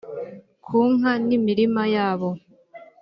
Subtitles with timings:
[0.65, 2.29] ku nka n imirima yabo